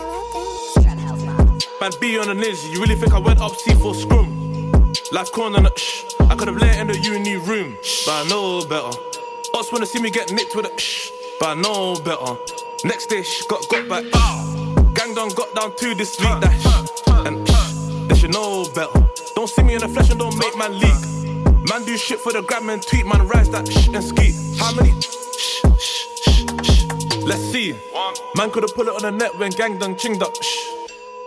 [9.54, 12.38] Us wanna see me get nicked with a shh, but I know better.
[12.84, 14.04] Next day, shh, got got back.
[14.14, 19.06] Ah, gang done got down to this that shh, and shh, they should know better.
[19.34, 21.68] Don't see me in the flesh and don't make man leak.
[21.68, 24.32] Man do shit for the gram and tweet, man rise that shh and ski.
[24.58, 24.92] How many?
[25.00, 26.84] Shh, shh, shh, shh.
[27.24, 27.74] Let's see.
[28.36, 30.34] Man could've pull it on the net when gang done chinged up.
[30.42, 30.58] Shh.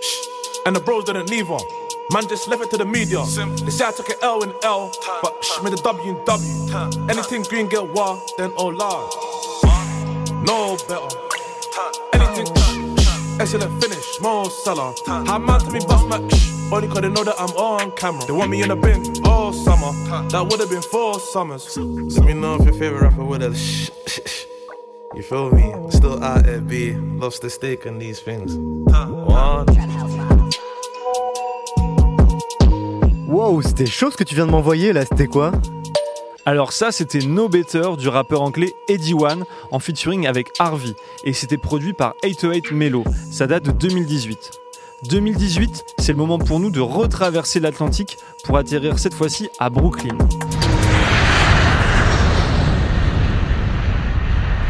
[0.02, 0.28] Shh.
[0.66, 1.58] And the bros didn't neither.
[2.12, 3.24] Man just left it to the media.
[3.64, 7.10] They say I took an L in L, but shh, made a W in W.
[7.10, 9.14] Anything green get war, then oh lord.
[10.46, 11.16] No better.
[12.14, 14.94] Anything shh, excellent finish, more seller.
[15.08, 18.26] How man to me bust my shh, only cause they know that I'm on camera.
[18.26, 19.92] They want me in the bin all summer.
[20.30, 21.78] That would have been four summers.
[21.78, 24.46] Let me know if your favorite rapper would have shh, shh, shh.
[25.16, 25.74] You feel me?
[25.92, 26.94] Still out at B.
[26.94, 28.56] Lost the stake in these things.
[28.58, 29.68] One.
[33.46, 35.52] Wow, c'était chaud ce que tu viens de m'envoyer là, c'était quoi
[36.46, 40.94] Alors ça, c'était No Better du rappeur anglais Eddie One en featuring avec Harvey
[41.26, 43.04] et c'était produit par 808 Melo.
[43.32, 44.50] Ça date de 2018.
[45.10, 50.18] 2018, c'est le moment pour nous de retraverser l'Atlantique pour atterrir cette fois-ci à Brooklyn.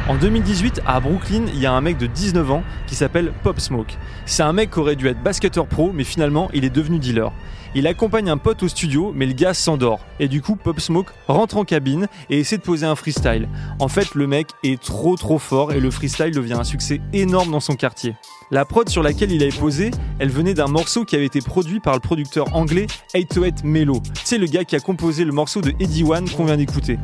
[0.09, 3.59] En 2018, à Brooklyn, il y a un mec de 19 ans qui s'appelle Pop
[3.59, 3.93] Smoke.
[4.25, 7.31] C'est un mec qui aurait dû être basketteur pro, mais finalement, il est devenu dealer.
[7.75, 9.99] Il accompagne un pote au studio, mais le gars s'endort.
[10.19, 13.49] Et du coup, Pop Smoke rentre en cabine et essaie de poser un freestyle.
[13.79, 17.51] En fait, le mec est trop trop fort et le freestyle devient un succès énorme
[17.51, 18.13] dans son quartier.
[18.51, 21.79] La prod sur laquelle il avait posé, elle venait d'un morceau qui avait été produit
[21.79, 24.03] par le producteur anglais 808 Melo.
[24.23, 26.99] C'est le gars qui a composé le morceau de Eddie One qu'on vient d'écouter.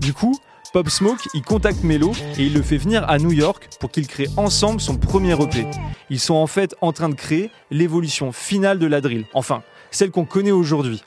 [0.00, 0.38] Du coup,
[0.72, 4.06] Pop Smoke, il contacte Melo et il le fait venir à New York pour qu'ils
[4.06, 5.66] créent ensemble son premier EP.
[6.08, 10.10] Ils sont en fait en train de créer l'évolution finale de la drill, enfin, celle
[10.10, 11.02] qu'on connaît aujourd'hui.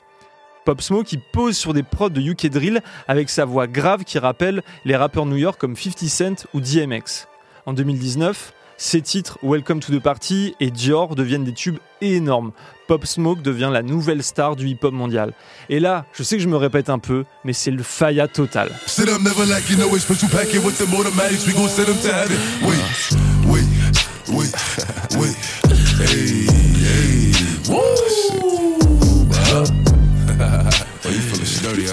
[0.64, 4.18] Pop Smoke, il pose sur des prods de UK Drill avec sa voix grave qui
[4.18, 7.28] rappelle les rappeurs New York comme 50 Cent ou DMX.
[7.66, 12.52] En 2019, ses titres Welcome to the Party et Dior deviennent des tubes énormes.
[12.88, 15.32] Pop Smoke devient la nouvelle star du hip-hop mondial.
[15.68, 18.70] Et là, je sais que je me répète un peu, mais c'est le faya total.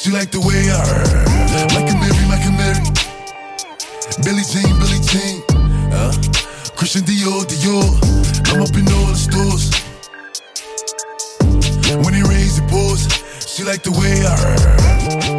[0.00, 1.12] She like the way I heard.
[1.76, 2.80] Micah Mary, Micah Mary.
[4.24, 5.44] Billy Jean, Billy Jean.
[5.92, 6.10] Uh,
[6.74, 7.84] Christian Dior, Dior.
[8.48, 9.68] I'm up in all the stores.
[12.02, 13.12] When it rains, it pours.
[13.46, 15.29] She like the way I heard.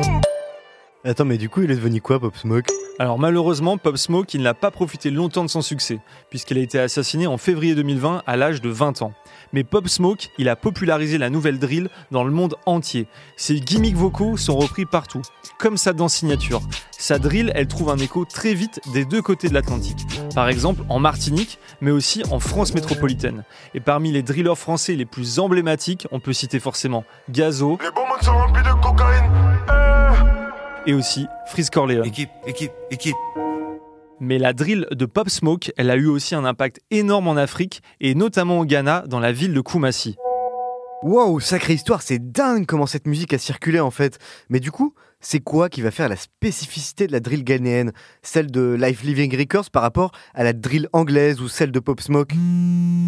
[1.03, 2.71] Attends, mais du coup, il est devenu quoi, Pop Smoke?
[2.99, 6.77] Alors malheureusement, Pop Smoke, il n'a pas profité longtemps de son succès, puisqu'il a été
[6.79, 9.13] assassiné en février 2020 à l'âge de 20 ans.
[9.51, 13.07] Mais Pop Smoke, il a popularisé la nouvelle drill dans le monde entier.
[13.35, 15.23] Ses gimmicks vocaux sont repris partout,
[15.57, 16.61] comme sa danse signature.
[16.91, 20.05] Sa drill, elle trouve un écho très vite des deux côtés de l'Atlantique.
[20.35, 23.43] Par exemple en Martinique, mais aussi en France métropolitaine.
[23.73, 27.79] Et parmi les drillers français les plus emblématiques, on peut citer forcément Gazo.
[27.81, 30.40] Les bons sont remplis de cocaïne.
[30.85, 32.05] Et aussi Freeze Corleone.
[32.05, 33.15] Équipe, équipe, équipe.
[34.19, 37.81] Mais la drill de Pop Smoke, elle a eu aussi un impact énorme en Afrique
[37.99, 40.15] et notamment au Ghana, dans la ville de Kumasi.
[41.03, 44.19] Wow, sacrée histoire, c'est dingue comment cette musique a circulé en fait.
[44.49, 47.91] Mais du coup, c'est quoi qui va faire la spécificité de la drill ghanéenne?
[48.23, 52.01] Celle de Life Living Records par rapport à la drill anglaise ou celle de Pop
[52.01, 52.33] Smoke?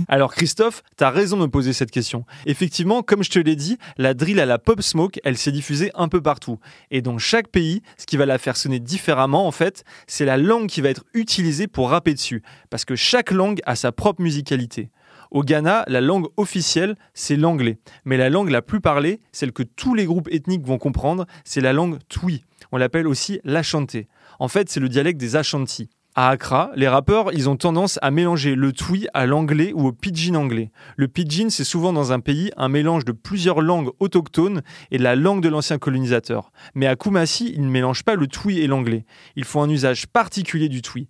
[0.08, 2.26] Alors Christophe, t'as raison de me poser cette question.
[2.46, 5.92] Effectivement, comme je te l'ai dit, la drill à la Pop Smoke, elle s'est diffusée
[5.96, 6.60] un peu partout.
[6.92, 10.38] Et dans chaque pays, ce qui va la faire sonner différemment en fait, c'est la
[10.38, 12.44] langue qui va être utilisée pour rapper dessus.
[12.70, 14.92] Parce que chaque langue a sa propre musicalité.
[15.34, 17.80] Au Ghana, la langue officielle, c'est l'anglais.
[18.06, 21.60] Mais la langue la plus parlée, celle que tous les groupes ethniques vont comprendre, c'est
[21.60, 22.44] la langue Twi.
[22.72, 24.08] On l'appelle aussi l'Ashanté.
[24.40, 25.90] En fait, c'est le dialecte des Ashanti.
[26.14, 29.92] À Accra, les rappeurs, ils ont tendance à mélanger le twi à l'anglais ou au
[29.92, 30.70] pidgin anglais.
[30.98, 35.04] Le pidgin, c'est souvent dans un pays un mélange de plusieurs langues autochtones et de
[35.04, 36.52] la langue de l'ancien colonisateur.
[36.76, 39.06] Mais à Kumasi, ils ne mélangent pas le twi et l'anglais.
[39.36, 41.08] Ils font un usage particulier du twi.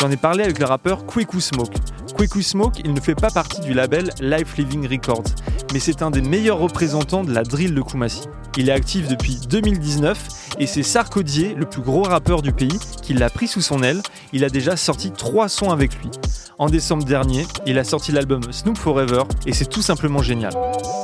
[0.00, 1.74] J'en ai parlé avec le rappeur Kweku Smoke.
[2.14, 5.24] Kweku Smoke, il ne fait pas partie du label Life Living Records,
[5.72, 8.22] mais c'est un des meilleurs représentants de la drill de Kumasi.
[8.56, 13.14] Il est actif depuis 2019 Et c'est Sarkodier, le plus gros rappeur du pays, qui
[13.14, 14.00] l'a pris sous son aile.
[14.32, 16.10] Il a déjà sorti trois sons avec lui.
[16.58, 20.52] En décembre dernier, il a sorti l'album Snoop Forever et c'est tout simplement génial.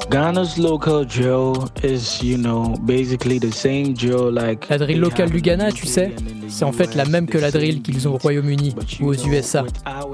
[0.08, 4.68] Ghana's local drill is, you know, basically the same drill like.
[4.68, 6.14] La drill locale du Ghana, tu sais,
[6.50, 9.64] c'est en fait la même que la drill qu'ils ont au Royaume-Uni ou aux USA.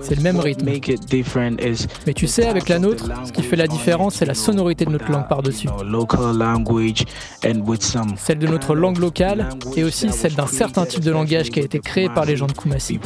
[0.02, 0.66] C'est le même rythme.
[2.06, 4.90] Mais tu sais, avec la nôtre, ce qui fait la différence, c'est la sonorité de
[4.90, 5.68] notre langue par-dessus.
[8.16, 11.62] Celle de notre langue locale et aussi celle d'un certain type de langage qui a
[11.62, 12.98] été créé par les gens de Kumasi.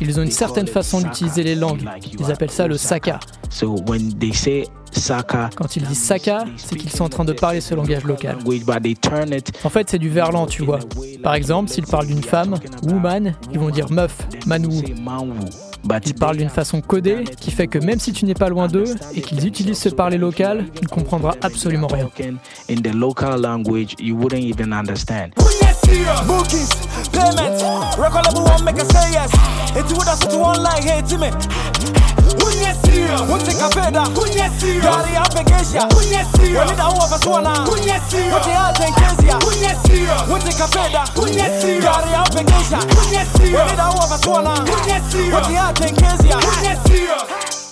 [0.00, 1.84] Ils ont une certaine façon d'utiliser les langues.
[2.18, 3.20] Ils appellent ça le saka.
[5.56, 8.36] Quand ils disent Saka, c'est qu'ils sont en train de parler ce langage local.
[9.64, 10.78] En fait, c'est du verlan, tu vois.
[11.22, 14.70] Par exemple, s'ils parlent d'une femme, woman, ils vont dire meuf, manou.
[16.06, 18.94] Ils parlent d'une façon codée qui fait que même si tu n'es pas loin d'eux
[19.14, 22.08] et qu'ils utilisent ce parler local, tu ne comprendras absolument rien.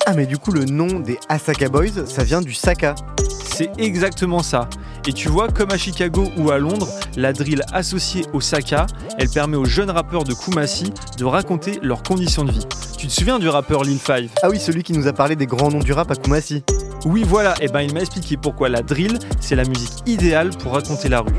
[0.06, 2.94] Ah mais du coup le nom des Asaka Boys, ça vient du Saka.
[3.28, 4.68] C'est exactement ça.
[5.06, 8.86] Et tu vois, comme à Chicago ou à Londres, la drill associée au Saka,
[9.18, 12.66] elle permet aux jeunes rappeurs de Kumasi de raconter leurs conditions de vie.
[12.98, 14.30] Tu te souviens du rappeur Lil Five?
[14.42, 16.64] Ah oui, celui qui nous a parlé des grands noms du rap à Kumasi.
[17.04, 20.72] Oui, voilà, et ben il m'a expliqué pourquoi la drill, c'est la musique idéale pour
[20.72, 21.36] raconter la rue.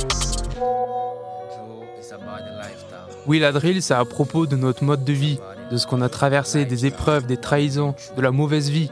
[3.26, 5.40] Oui, la drill, c'est à propos de notre mode de vie,
[5.72, 8.92] de ce qu'on a traversé, des épreuves, des trahisons, de la mauvaise vie.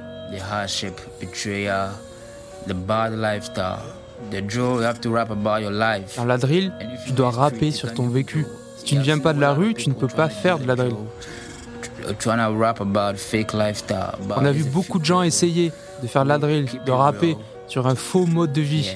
[6.17, 6.73] Dans la drill,
[7.06, 8.47] tu dois rapper sur ton vécu.
[8.78, 10.75] Si tu ne viens pas de la rue, tu ne peux pas faire de la
[10.75, 10.95] drill.
[14.29, 17.37] On a vu beaucoup de gens essayer de faire de la drill, de rapper
[17.67, 18.95] sur un faux mode de vie.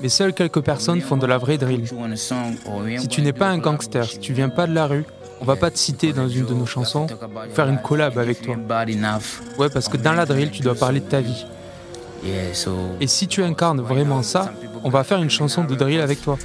[0.00, 1.88] Mais seules quelques personnes font de la vraie drill.
[2.98, 5.04] Si tu n'es pas un gangster, si tu viens pas de la rue,
[5.40, 7.08] on va pas te citer dans une de nos chansons,
[7.52, 8.56] faire une collab avec toi.
[9.58, 11.44] Ouais, parce que dans la drill, tu dois parler de ta vie.
[13.00, 14.52] Et si tu incarnes vraiment ça,
[14.84, 16.38] on va faire une chanson de drill avec toi.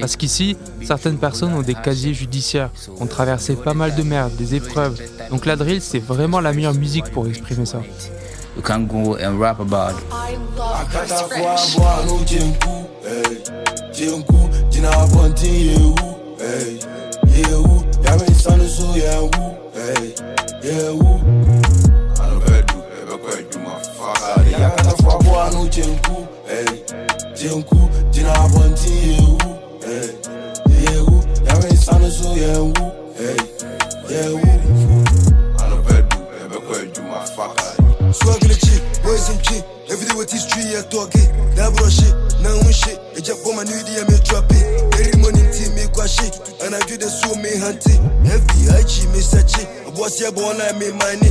[0.00, 4.54] Parce qu'ici, certaines personnes ont des casiers judiciaires, ont traversé pas mal de merde, des
[4.54, 5.00] épreuves.
[5.30, 7.80] Donc la drill, c'est vraiment la meilleure musique pour exprimer ça.
[8.56, 9.94] You can go and rap about.
[26.50, 29.38] I love Chris Jinku, jina bonti yehu,
[29.84, 30.08] hey,
[30.82, 32.72] yehu, yame sanu so yehu,
[33.16, 33.36] hey,
[34.08, 34.48] yehu.
[35.60, 38.14] I know bedu, ebe kwe do my fucker.
[38.14, 41.28] Swag in the chip, boys in chip, every day with this tree I talk it.
[41.56, 44.64] That bro shit, now one shit, it just for my new idea me drop it.
[44.98, 46.32] Every money team me kwa shit,
[46.64, 48.00] and I do the so me hunting.
[48.24, 51.30] FBI me search it, a boss ya born I me money.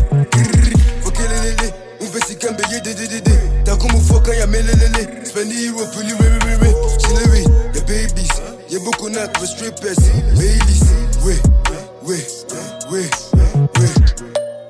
[1.01, 3.63] For killing it, umvesi kambe ye de de de de.
[3.63, 6.69] Takumu foka ya melelele, spend the euro puli we we we we.
[6.97, 8.31] Chilewe, the babies,
[8.69, 9.99] ye buku na kwa strippers,
[10.35, 10.83] Baileys,
[11.25, 11.35] we,
[12.05, 12.17] we,
[12.91, 13.01] we,
[13.79, 14.16] we.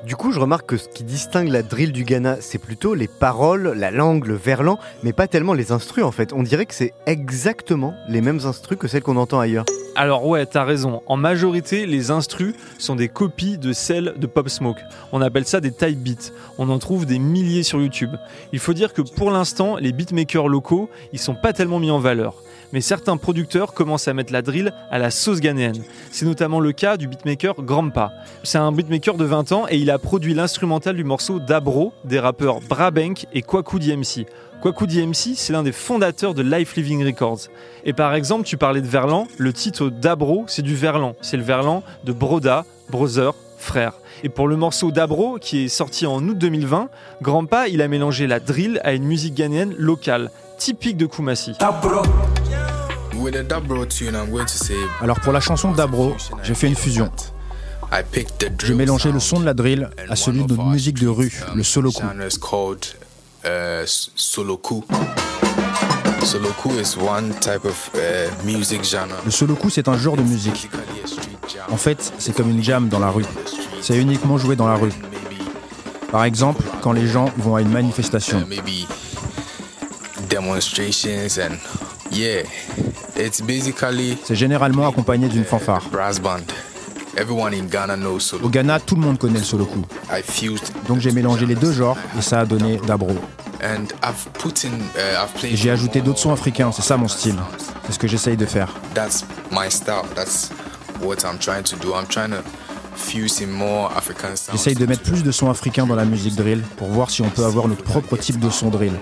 [0.08, 3.08] Du coup, je remarque que ce qui distingue la drill du Ghana, c'est plutôt les
[3.08, 6.32] paroles, la langue, le verlan, mais pas tellement les instrus en fait.
[6.32, 9.66] On dirait que c'est exactement les mêmes instrus que celles qu'on entend ailleurs.
[9.96, 11.02] Alors ouais, t'as raison.
[11.08, 14.80] En majorité, les instrus sont des copies de celles de Pop Smoke.
[15.12, 16.32] On appelle ça des type beats.
[16.56, 18.12] On en trouve des milliers sur YouTube.
[18.54, 21.98] Il faut dire que pour l'instant, les beatmakers locaux, ils sont pas tellement mis en
[21.98, 22.42] valeur.
[22.72, 25.82] Mais certains producteurs commencent à mettre la drill à la sauce ghanéenne.
[26.10, 28.12] C'est notamment le cas du beatmaker Grandpa.
[28.42, 32.18] C'est un beatmaker de 20 ans et il a produit l'instrumental du morceau Dabro des
[32.18, 34.26] rappeurs Brabank et Kwaku DMC.
[34.60, 37.48] Kwaku DMC, c'est l'un des fondateurs de Life Living Records.
[37.84, 41.14] Et par exemple, tu parlais de Verlan, le titre d'Abro, c'est du Verlan.
[41.20, 43.92] C'est le Verlan de Broda, brother, frère.
[44.24, 46.88] Et pour le morceau d'Abro, qui est sorti en août 2020,
[47.22, 51.52] Grandpa, il a mélangé la drill à une musique ghanéenne locale, typique de Kumasi.
[55.00, 57.10] Alors pour la chanson d'Abro, j'ai fait une fusion.
[58.64, 61.62] J'ai mélangé le son de la drill à celui de notre musique de rue, le
[61.62, 62.02] solo coup.
[69.24, 70.68] Le solo coup, c'est un genre de musique.
[71.70, 73.24] En fait, c'est comme une jam dans la rue.
[73.80, 74.92] C'est uniquement joué dans la rue.
[76.10, 78.46] Par exemple, quand les gens vont à une manifestation.
[84.24, 85.82] C'est généralement accompagné d'une fanfare.
[88.42, 89.84] Au Ghana, tout le monde connaît le solo coup.
[90.86, 93.10] Donc j'ai mélangé les deux genres et ça a donné Dabro.
[93.60, 97.34] Uh, j'ai ajouté d'autres sons africains, c'est ça mon style.
[97.86, 98.72] C'est ce que j'essaye de faire.
[104.52, 107.30] J'essaye de mettre plus de sons africains dans la musique drill pour voir si on
[107.30, 108.92] peut avoir notre propre type de son drill.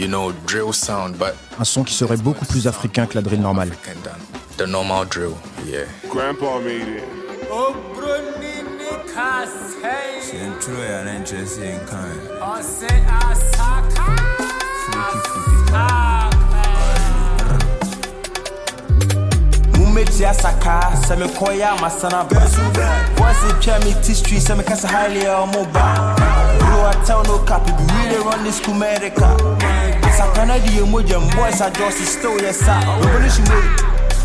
[0.00, 3.70] Un son qui serait beaucoup plus africain que la drill normale.
[19.98, 22.40] meti asaka sɛ mekɔyɛ amasana ba
[23.16, 26.14] voice twa me ti street sɛ mekasa highly a ɔmo ba
[26.58, 29.32] bro I tell no cap if you really run this school America
[30.04, 33.64] asakana di yɛ mogya boys are just still yɛ sa revolution way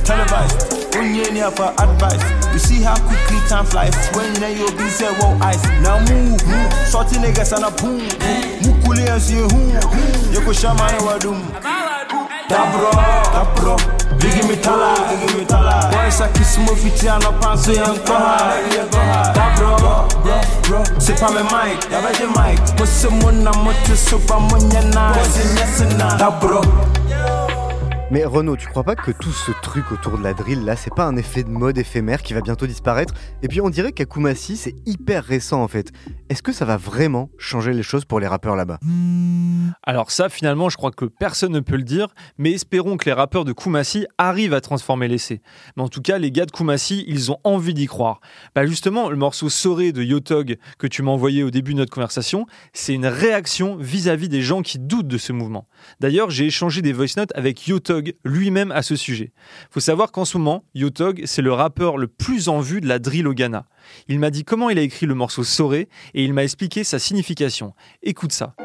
[0.04, 2.22] televised Onye ni for advice.
[2.54, 3.96] You see how quickly time flies.
[4.14, 5.64] When you know you'll be say whoa ice.
[5.82, 6.74] Now move, move.
[6.86, 8.06] Sorty niggas and a boom.
[8.62, 9.62] Mukuli and see who.
[10.30, 11.42] Yoko shamane wadum.
[12.48, 12.92] Dabro,
[13.34, 13.76] dabro.
[14.20, 15.90] Biggie me tala, biggie me tala.
[15.92, 18.54] Boys a kiss mo fiti ano panso yen koha.
[19.34, 20.84] Dabro, bro, bro.
[21.00, 22.60] C'est pas mes mic, y'a pas de mic.
[22.78, 25.14] Moi c'est mon amour, tu sais pas mon yana.
[26.18, 26.62] Dabro.
[28.14, 30.94] Mais Renaud, tu crois pas que tout ce truc autour de la drill là, c'est
[30.94, 33.16] pas un effet de mode éphémère qui va bientôt disparaître?
[33.42, 35.92] Et puis on dirait qu'à Kumasi, c'est hyper récent en fait.
[36.30, 38.80] Est-ce que ça va vraiment changer les choses pour les rappeurs là-bas?
[39.82, 43.14] Alors ça, finalement, je crois que personne ne peut le dire, mais espérons que les
[43.14, 45.42] rappeurs de Kumasi arrivent à transformer l'essai.
[45.76, 48.22] Mais en tout cas, les gars de Kumasi, ils ont envie d'y croire.
[48.54, 51.92] Bah justement, le morceau Soré de Yotog que tu m'as envoyé au début de notre
[51.92, 55.68] conversation, c'est une réaction vis-à-vis des gens qui doutent de ce mouvement.
[56.00, 59.32] D'ailleurs, j'ai échangé des voice notes avec Yotog lui-même à ce sujet.
[59.72, 63.00] Faut savoir qu'en ce moment, Yotog, c'est le rappeur le plus en vue de la
[63.00, 63.66] drill au Ghana.
[64.08, 67.00] Il m'a dit comment il a écrit le morceau Soré et il m'a expliqué sa
[67.00, 67.74] signification.
[68.02, 68.56] Écoute ça.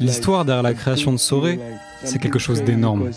[0.00, 1.58] L'histoire derrière la création de Soré,
[2.04, 3.10] c'est quelque chose d'énorme.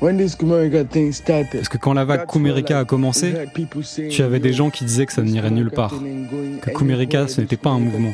[0.00, 3.32] Parce que quand la vague Kumerika a commencé,
[4.10, 5.94] tu avais des gens qui disaient que ça n'irait nulle part,
[6.62, 8.12] que Kumerika ce n'était pas un mouvement,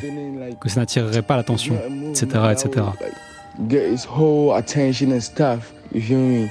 [0.61, 1.77] que ça n'attirerait pas l'attention,
[2.11, 2.83] etc., etc
[3.67, 5.73] get his whole attention and stuff.
[5.91, 6.49] You feel me?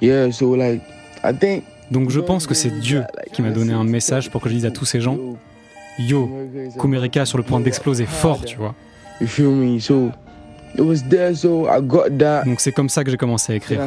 [0.00, 0.82] Yeah, so like,
[1.24, 1.64] I think.
[1.90, 4.66] Donc je pense que c'est Dieu qui m'a donné un message pour que je dise
[4.66, 5.16] à tous ces gens
[5.98, 6.30] Yo,
[6.78, 8.74] Kumerika sur le point d'exploser fort, tu vois.
[9.20, 9.80] You feel me?
[9.80, 10.12] So
[10.74, 12.44] it was there, so I got that.
[12.44, 13.80] Donc c'est comme ça que j'ai commencé à écrire.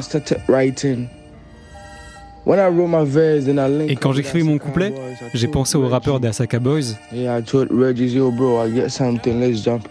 [3.87, 4.93] Et quand j'écrivais mon couplet,
[5.33, 6.95] j'ai pensé au rappeur des Asaka Boys.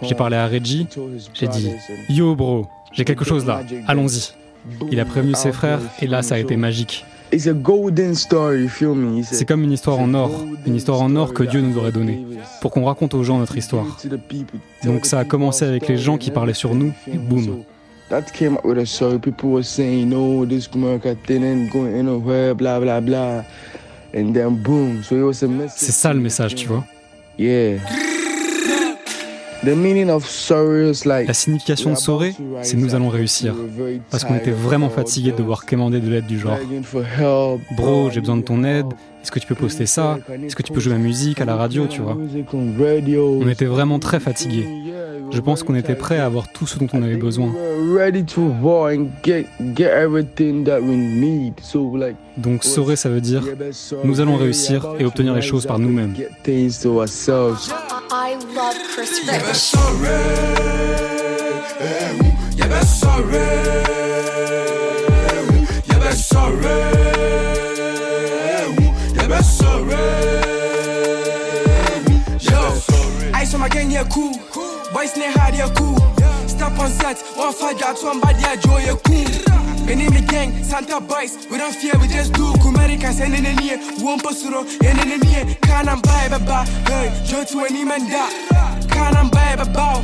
[0.02, 0.86] J'ai parlé à Reggie,
[1.32, 1.70] j'ai dit
[2.08, 4.32] Yo bro, j'ai quelque chose là, allons-y.
[4.90, 7.04] Il a prévenu ses frères et là ça a été magique.
[7.32, 7.54] C'est
[9.46, 12.26] comme une histoire en or, une histoire en or que Dieu nous aurait donnée,
[12.60, 13.86] pour qu'on raconte aux gens notre histoire.
[14.84, 17.62] Donc ça a commencé avec les gens qui parlaient sur nous, et boum,
[18.10, 19.18] that came up with a story.
[19.18, 23.44] People were saying, no, this America didn't go anywhere, blah, blah, blah.
[24.12, 25.02] And then boom.
[25.02, 25.78] So it was a message.
[25.78, 26.84] C'est ça le message, tu vois.
[27.38, 27.78] Yeah.
[29.62, 33.54] La signification de Soré, c'est nous allons réussir.
[34.10, 36.56] Parce qu'on était vraiment fatigués de devoir commander de l'aide du genre.
[37.76, 38.86] Bro, j'ai besoin de ton aide.
[39.22, 40.18] Est-ce que tu peux poster ça?
[40.44, 42.16] Est-ce que tu peux jouer ma musique à la radio, tu vois?
[43.42, 44.66] On était vraiment très fatigués.
[45.30, 47.52] Je pense qu'on était prêts à avoir tout ce dont on avait besoin.
[52.36, 53.44] Donc Soré, ça veut dire
[54.04, 56.14] nous allons réussir et obtenir les choses par nous-mêmes.
[73.70, 73.78] I love Chris Rich.
[73.78, 74.32] Ice on my gang, yeah, cool.
[74.92, 75.96] Boys, near hard, yeah, cool.
[76.48, 79.88] Step on set, one fight, got one body, yeah, joy, yeah, cool.
[79.88, 82.52] Enemy gang, Santa boys, we don't fear, we just do.
[82.62, 85.54] Kumarika, send in the near, one posuro, and in the near.
[85.62, 88.28] Can I'm by, baba, hey, Joe to any man da.
[88.88, 90.02] Can I'm by, baba,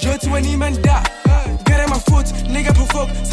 [0.00, 1.02] Joe to any man da.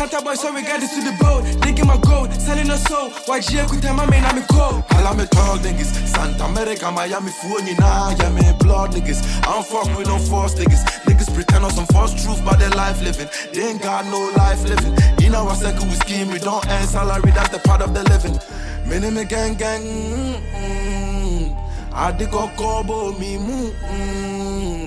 [0.07, 0.11] Provoke.
[0.11, 1.43] Santa boy, so we got this to the boat.
[1.61, 3.09] Digging my gold, selling a soul.
[3.25, 4.83] Why Gia could tell my man I'm a cold.
[4.91, 5.91] All me tall niggas.
[6.07, 8.15] Santa America, Miami, phone you now.
[8.19, 9.23] Yeah, me blood niggas.
[9.43, 10.83] I don't fuck with no false niggas.
[11.05, 13.27] Niggas pretend on some false truth about their life living.
[13.53, 14.95] They ain't got no life living.
[15.19, 18.03] You know, I said we scheme, we don't earn salary, that's the part of the
[18.03, 18.39] living.
[18.87, 19.81] Minimum gang gang.
[19.81, 21.53] Mm-hmm.
[21.95, 22.13] a
[22.57, 24.81] kobo mi mu mm,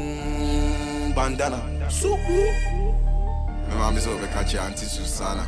[1.15, 1.63] bandana.
[1.89, 2.86] Suku.
[3.69, 5.47] Mama mi so be catch Auntie Susanna.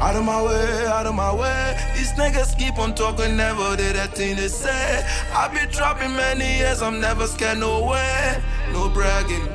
[0.00, 1.76] Out of my way, out of my way.
[1.94, 5.04] These niggas keep on talking, never did that thing they say.
[5.34, 8.42] I've been dropping many years, I'm never scared, no way.
[8.72, 9.46] No bragging.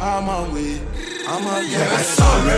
[0.00, 0.80] I'm my way,
[1.28, 2.50] I'm my yeah, yeah, sorry.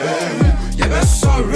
[0.00, 1.52] Yeah, yeah, sorry.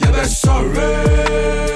[0.00, 1.71] Yeah, yeah, sorry.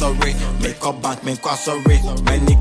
[0.00, 0.34] Sorry.
[0.62, 2.00] Make up bank, make up sorry.
[2.24, 2.56] Many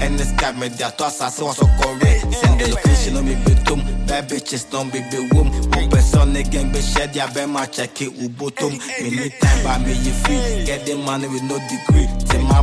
[0.00, 1.20] and this guy made their thoughts.
[1.20, 2.32] I saw so correct.
[2.32, 3.80] Send the location on me, bitum.
[4.06, 5.50] Bad bitches don't be be womb.
[5.70, 7.14] One person again, be shed.
[7.14, 8.78] Ya be my check it, ubotum.
[9.00, 10.64] Many time by me, you free.
[10.64, 12.08] Get the money with no degree.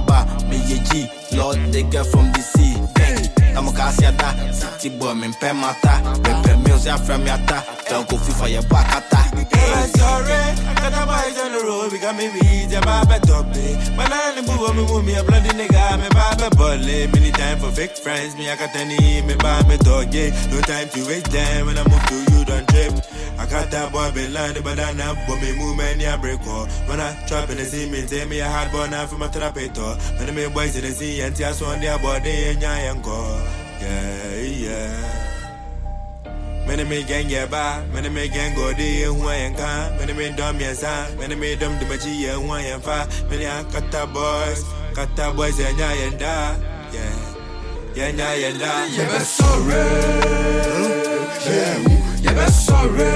[0.08, 1.08] Bar, me ye G.
[1.38, 2.75] Lord, they get from the sea.
[3.56, 3.64] Bang.
[3.64, 6.02] I'm a Cassiada, City boy, me pay mata.
[6.24, 7.64] Pepe meals, ya from yata.
[7.90, 9.16] Don't go FIFA, ya bakata.
[9.68, 13.20] I'm sorry, I got a boys on the road, we got me weed, ya baba
[13.20, 13.48] dope.
[13.98, 17.08] My nanny boo, me move me a bloody nigga, me baba bully.
[17.08, 20.30] Many time for fake friends, me I got any, me buy me dog, yeah.
[20.52, 22.94] No time to waste time when I move to you, don't trip.
[23.38, 26.40] I got that boy be lying, but I know, but me move man, yeah, break
[26.48, 26.68] all.
[26.88, 29.28] When I trap in the sea, me take me a hard boy now for my
[29.28, 29.68] therapy.
[29.68, 33.42] When me boys in the sea, and tears on their body, and yeah, and go.
[33.82, 35.22] Yeah, yeah.
[36.66, 40.14] Many me gang yeah ba, many me gang go di who I am can, many
[40.14, 40.82] me dumb yes
[41.16, 44.64] many me dumb the machi yeah who I am fa, many a kata boys,
[44.96, 46.56] kata boys yeah nya yeah da,
[46.92, 47.16] yeah,
[47.94, 48.86] yeah nya yeah da.
[48.86, 49.78] Yeah, be sorry,
[51.46, 51.95] yeah,
[52.26, 53.12] yeah be sorry,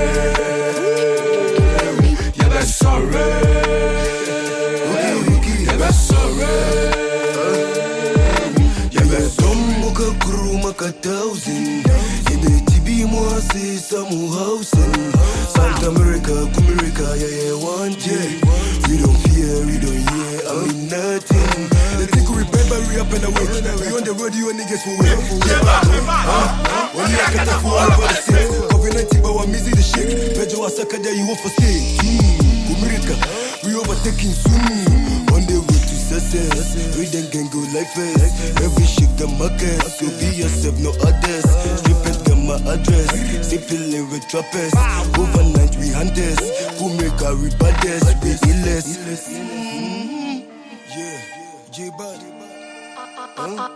[2.35, 3.27] yeah be sorry,
[5.65, 6.53] yeah be sorry,
[8.91, 11.89] yeah be dumb muka crew muka thousand.
[13.05, 14.91] Moi c'est Samu Hausen
[15.55, 18.37] South America, America, yeah, yeah, one day
[18.89, 21.69] We don't fear, we don't hear, I mean nothing.
[21.97, 23.47] They think we remember, we up in the way
[23.79, 25.17] We on the road, you niggas for real
[26.93, 31.25] When you get the fool over the set COVID-19, but I'm easy to shake you
[32.01, 33.15] hmm, America,
[33.65, 38.85] we overtaking soon On the road to success We then can go like fast Every
[38.85, 41.45] shake the market So be yourself, no others
[41.79, 43.47] Strip it my address.
[43.47, 44.73] Sipping with trappers.
[45.17, 46.39] Overnight we hunters.
[46.81, 46.97] We
[48.49, 48.97] illest.
[50.97, 51.21] Yeah,
[51.71, 52.19] J-Bud.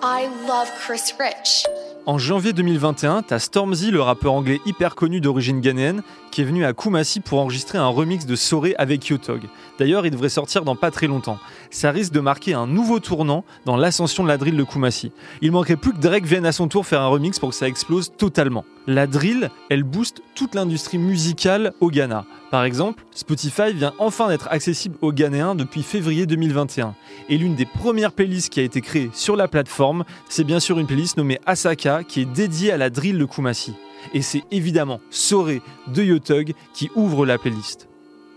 [0.01, 1.65] I love Chris Rich.
[2.05, 6.65] En janvier 2021, t'as Stormzy, le rappeur anglais hyper connu d'origine ghanéenne, qui est venu
[6.65, 9.43] à Kumasi pour enregistrer un remix de Soré avec Yotog.
[9.79, 11.39] D'ailleurs, il devrait sortir dans pas très longtemps.
[11.71, 15.13] Ça risque de marquer un nouveau tournant dans l'ascension de la drill de Kumasi.
[15.41, 17.69] Il manquerait plus que Drake vienne à son tour faire un remix pour que ça
[17.69, 18.65] explose totalement.
[18.85, 22.25] La drill, elle booste toute l'industrie musicale au Ghana.
[22.51, 26.93] Par exemple, Spotify vient enfin d'être accessible aux Ghanéens depuis février 2021.
[27.29, 30.79] Et l'une des premières playlists qui a été créée sur la plateforme, c'est bien sûr
[30.79, 33.73] une playlist nommée Asaka qui est dédiée à la drill de Kumasi.
[34.13, 37.87] Et c'est évidemment Soré de Yotug qui ouvre la playlist.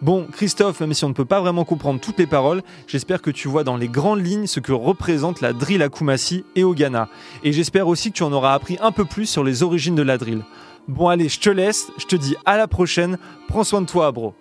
[0.03, 3.31] Bon, Christophe, même si on ne peut pas vraiment comprendre toutes les paroles, j'espère que
[3.31, 6.75] tu vois dans les grandes lignes ce que représente la drill à Kumasi et au
[6.75, 7.09] Ghana.
[7.45, 10.03] Et j'espère aussi que tu en auras appris un peu plus sur les origines de
[10.03, 10.43] la drill.
[10.87, 13.17] Bon allez, je te laisse, je te dis à la prochaine,
[13.49, 14.35] prends soin de toi bro.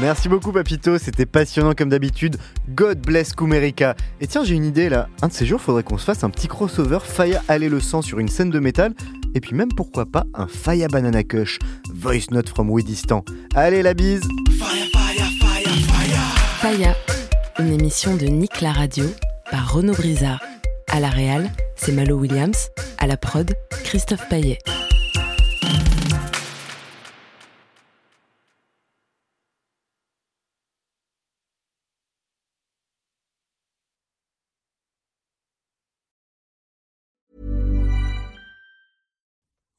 [0.00, 2.36] Merci beaucoup Papito, c'était passionnant comme d'habitude.
[2.70, 3.94] God bless Kumerica.
[4.20, 5.08] Et tiens, j'ai une idée là.
[5.22, 8.02] Un de ces jours, faudrait qu'on se fasse un petit crossover Faya aller le sang
[8.02, 8.92] sur une scène de métal.
[9.34, 11.60] Et puis même pourquoi pas un Faya Banana Kush.
[11.94, 13.24] Voice note from Distant.
[13.54, 14.22] Allez la bise
[14.58, 16.20] Faya, Faya, Faya, Faya.
[16.60, 16.96] Faya,
[17.60, 19.04] une émission de Nick la radio
[19.50, 20.40] par Renaud Brizard.
[20.90, 22.68] À la réal, c'est Malo Williams.
[22.98, 23.52] À la prod,
[23.84, 24.58] Christophe Paillet.